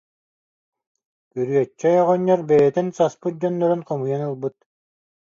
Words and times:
Күрүөччэй 1.33 1.95
оҕонньор 2.01 2.41
бэйэтин 2.49 2.87
саспыт 2.97 3.33
дьоннорун 3.41 3.81
хомуйан 3.87 4.21
ылбыт 4.29 4.55